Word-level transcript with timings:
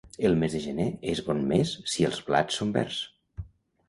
El 0.27 0.35
mes 0.43 0.53
de 0.55 0.59
gener 0.61 0.85
és 1.11 1.19
bon 1.27 1.43
mes 1.51 1.73
si 1.97 2.05
els 2.09 2.21
blats 2.31 2.57
són 2.63 2.73
verds. 2.79 2.99